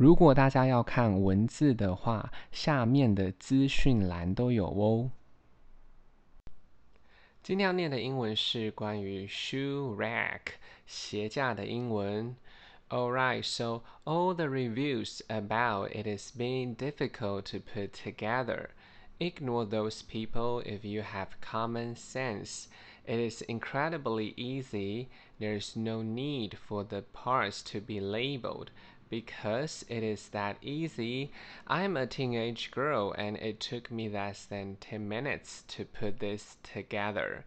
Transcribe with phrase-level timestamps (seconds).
[0.00, 5.10] 如果大家要看文字的话，下面的资讯栏都有哦。
[7.42, 10.40] 今天要念的英文是关于 shoe rack
[10.86, 12.36] 鞋架的英文。
[12.88, 18.70] Alright, so all the reviews about it is being difficult to put together.
[19.18, 22.66] Ignore those people if you have common sense.
[23.06, 25.08] It is incredibly easy.
[25.40, 28.70] There's no need for the parts to be labeled.
[29.11, 31.31] Because it is that easy.
[31.67, 36.55] I'm a teenage girl and it took me less than ten minutes to put this
[36.63, 37.43] together.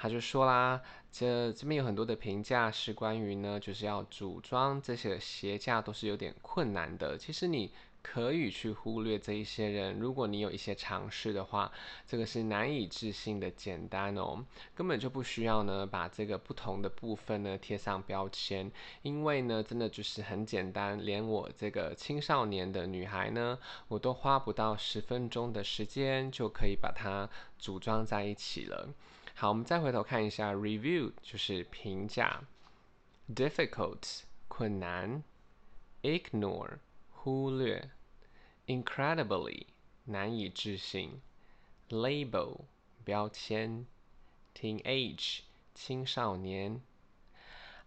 [0.00, 7.18] 他就说啦，这这边有很多的评价是关于呢，就是要组装这些鞋架都是有点困难的。
[7.18, 7.72] 其实你。
[8.02, 11.72] 可以去忽略这一些人，如果你有一些尝试的话，
[12.06, 18.70] 这个是难以置信的简单哦，根本就不需要呢把这个不同的部分呢贴上标签，
[19.02, 28.92] 因为呢真的就是很简单，连我这个青少年的女孩呢，我都花不到十分钟的时间就可以把它组装在一起了。
[29.34, 32.42] 好，我们再回头看一下，review 就是评价
[33.34, 35.22] ，difficult 困难
[36.02, 36.78] ，ignore。
[37.24, 37.88] 忽略
[38.67, 39.67] ，incredibly
[40.05, 41.21] 难以置信，
[41.89, 42.61] label
[43.03, 43.85] 标签，
[44.53, 45.39] teenage
[45.73, 46.81] 青少年。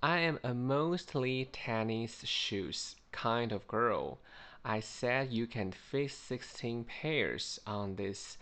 [0.00, 4.18] I am a mostly tennis shoes kind of girl.
[4.62, 8.36] I said you can fit sixteen pairs on this.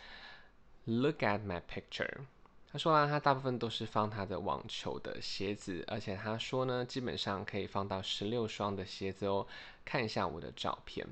[0.86, 2.26] Look at my picture.
[2.74, 9.46] 他说啊，他大部分都是放他的网球的鞋子，而且他说呢，基本上可以放到十六双的鞋子哦。
[9.84, 11.04] 看一下我的照片，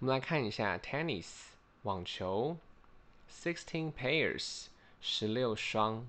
[0.00, 1.26] 我们来看一下 tennis
[1.84, 2.58] 网球，
[3.30, 4.66] sixteen pairs
[5.00, 6.06] 十六双。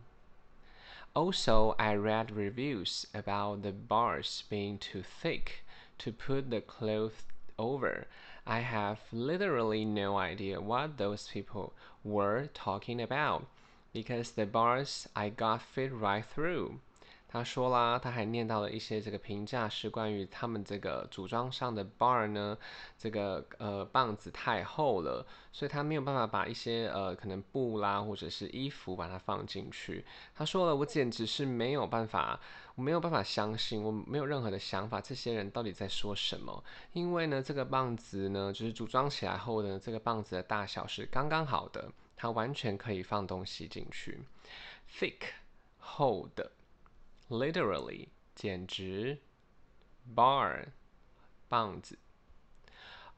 [1.14, 5.64] Also, I read reviews about the bars being too thick
[6.00, 7.23] to put the cloth
[7.56, 8.08] over.
[8.44, 11.72] I have literally no idea what those people
[12.04, 13.45] were talking about.
[13.92, 16.79] Because the bars I got fit right through，
[17.29, 22.57] 他说啦，他还念到了一些这个评价，是关于他们这个组装上的 bar 呢，
[22.98, 30.05] 这个呃棒子太厚了，所以他没有办法把一些呃可能布啦或者是衣服把它放进去。
[30.35, 32.41] 他说了，我简直是没有办法，
[32.74, 36.64] 我没有办法相信，我没有任何的想法，这些人到底在说什么？
[36.95, 41.92] 因为呢，这个棒子呢，就是组装起来后呢，这个棒子的大小是刚刚好的。
[42.16, 44.26] 它完全可以放东西进去。
[44.89, 45.33] Thick，
[45.78, 46.52] 厚的。
[47.30, 49.20] Literally，简直。
[50.16, 50.67] Bar，
[51.50, 52.00] 棒子。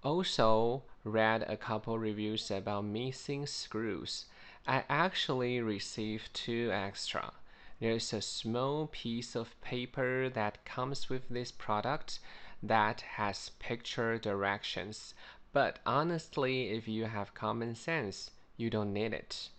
[0.02, 4.24] Also read a couple reviews about missing screws.
[4.64, 7.34] I actually received two extra.
[7.80, 12.20] There's a small piece of paper that comes with this product
[12.62, 15.14] that has picture directions.
[15.54, 19.51] But honestly, if you have common sense, You don't need it。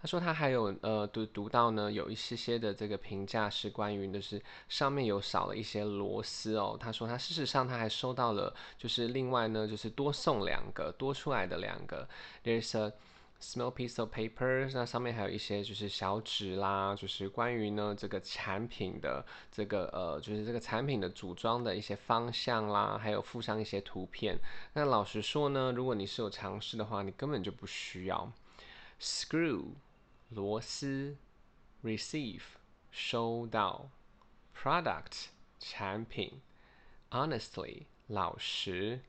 [0.00, 6.76] 他说他还有呃读读到呢，有一些些的这个评价是关于就是上面有少了一些螺丝哦。
[6.78, 12.06] 他说他事实上他还收到了，就是另外呢就是多送两个多出来的两个。
[12.44, 12.92] There's a
[13.40, 24.36] small piece of paper，那上面还有一些就是小纸啦，就是关于呢这个产品的这个呃就是这个产品的组装的一些方向啦，还有附上一些图片。
[24.74, 28.30] 那老实说呢，如果你是有尝试的话，你根本就不需要。
[29.00, 29.74] Screw
[30.30, 31.16] 螺丝
[31.82, 32.42] ，receive
[32.90, 33.90] 收到
[34.56, 35.26] ，product
[35.58, 36.40] 产品
[37.10, 39.00] ，honestly 老实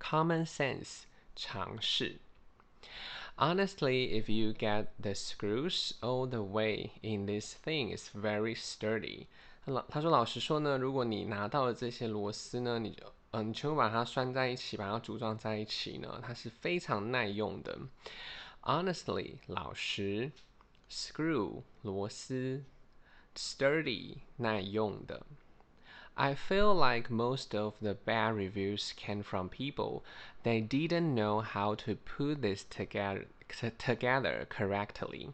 [0.00, 1.02] ，common sense
[1.34, 2.18] 常识。
[3.36, 9.26] Honestly, if you get the screws all the way in this thing, it's very sturdy。
[9.64, 17.78] 老他说老实说呢，如果你拿到了这些螺丝呢，你就嗯，你全部把它拴在一起，把它组装在一起呢，它是非常耐用的。
[18.67, 20.31] Honestly，老实；
[20.89, 22.63] screw，螺丝；
[23.35, 25.25] sturdy，耐用的。
[26.15, 30.03] I feel like most of the bad reviews came from people
[30.43, 33.25] they didn't know how to put this together
[33.79, 35.31] together correctly.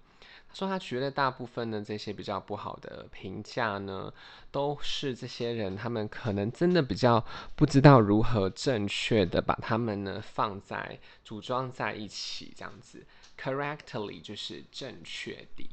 [0.47, 4.11] 他说他觉得大部分的这些比较不好的评价呢，
[4.51, 7.23] 都是这些人他们可能真的比较
[7.55, 13.05] 不知道如何正确的把它们呢放在组装在一起这样子。
[13.36, 15.68] Correctly 就是正确的。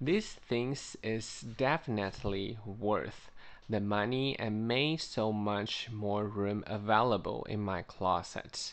[0.00, 3.30] These things is definitely worth
[3.68, 8.72] the money and made so much more room available in my closet.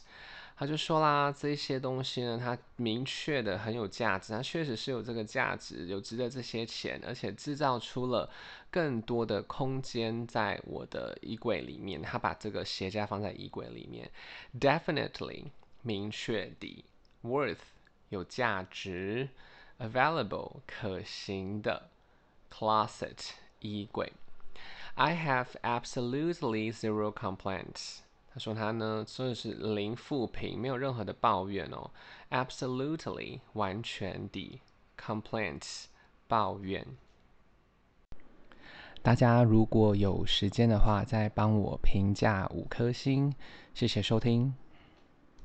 [0.57, 8.29] 他就说啦，这些东西呢，它明确的很有价值，它确实是有这个价值，有值得这些钱，而且制造出了
[8.71, 12.01] 更多的空间在我的衣柜里面。
[12.01, 14.09] 他把这个鞋架放在衣柜里面
[14.57, 15.47] ，definitely
[15.81, 16.85] 明确的
[17.21, 17.57] ，worth
[18.09, 19.29] 有价值
[19.79, 21.89] ，available 可行的
[22.51, 24.13] ，closet 衣柜。
[24.95, 27.99] I have absolutely zero complaints.
[28.33, 31.91] 他说他呢，真的是零负评，没有任何的抱怨哦。
[32.29, 34.59] Absolutely，完全的。
[34.97, 35.85] Complaints，
[36.27, 36.85] 抱怨。
[39.01, 43.33] 大家如果有时间的话，再帮我评价五颗星，
[43.73, 44.55] 谢谢收听。